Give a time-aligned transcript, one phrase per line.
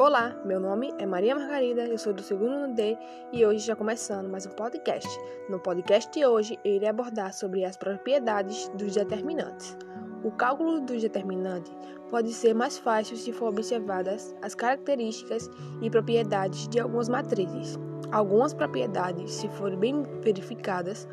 [0.00, 2.96] Olá, meu nome é Maria Margarida, eu sou do segundo D
[3.34, 5.06] e hoje já começando mais um podcast.
[5.46, 9.76] No podcast de hoje eu irei abordar sobre as propriedades dos determinantes.
[10.24, 11.70] O cálculo dos determinantes
[12.08, 15.50] pode ser mais fácil se for observadas as características
[15.82, 17.78] e propriedades de algumas matrizes.
[18.10, 21.06] Algumas propriedades, se forem bem verificadas,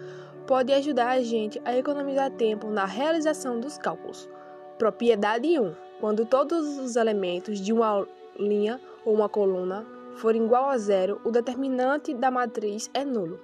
[0.47, 4.29] podem ajudar a gente a economizar tempo na realização dos cálculos.
[4.77, 5.75] Propriedade 1.
[5.99, 8.07] Quando todos os elementos de uma
[8.39, 13.39] linha ou uma coluna for igual a zero, o determinante da matriz é nulo.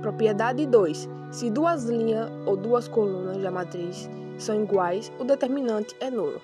[0.00, 1.08] Propriedade 2.
[1.30, 4.08] Se duas linhas ou duas colunas da matriz
[4.38, 6.40] são iguais, o determinante é nulo.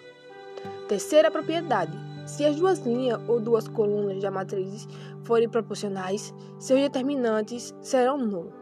[0.88, 1.96] Terceira propriedade.
[2.26, 4.86] Se as duas linhas ou duas colunas da matriz
[5.22, 8.52] forem proporcionais, seus determinantes serão nulos.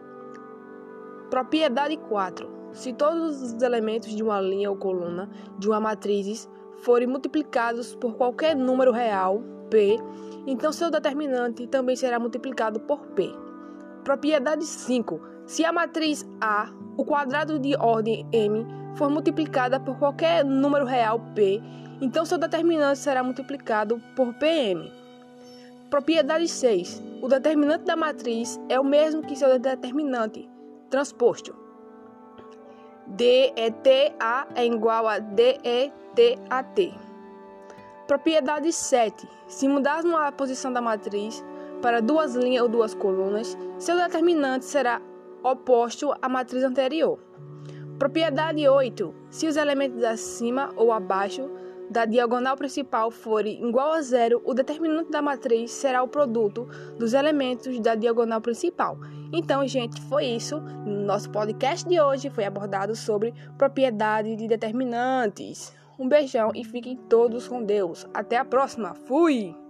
[1.30, 2.48] Propriedade 4.
[2.72, 5.28] Se todos os elementos de uma linha ou coluna
[5.58, 9.98] de uma matriz forem multiplicados por qualquer número real, P,
[10.46, 13.32] então seu determinante também será multiplicado por P.
[14.04, 15.20] Propriedade 5.
[15.46, 18.66] Se a matriz A, o quadrado de ordem M,
[18.96, 21.62] for multiplicada por qualquer número real P,
[22.00, 24.92] então seu determinante será multiplicado por PM.
[25.88, 27.02] Propriedade 6.
[27.22, 30.48] O determinante da matriz é o mesmo que seu determinante
[30.90, 31.63] transposto.
[33.06, 36.94] DETA é igual a DETAT.
[38.06, 39.28] Propriedade 7.
[39.46, 41.44] Se mudarmos a posição da matriz
[41.82, 45.00] para duas linhas ou duas colunas, seu determinante será
[45.42, 47.18] oposto à matriz anterior.
[47.98, 49.14] Propriedade 8.
[49.30, 51.50] Se os elementos acima ou abaixo
[51.90, 56.66] da diagonal principal forem igual a zero, o determinante da matriz será o produto
[56.98, 58.98] dos elementos da diagonal principal.
[59.36, 60.60] Então, gente, foi isso.
[60.86, 65.74] Nosso podcast de hoje foi abordado sobre propriedade de determinantes.
[65.98, 68.06] Um beijão e fiquem todos com Deus.
[68.14, 68.94] Até a próxima.
[68.94, 69.63] Fui!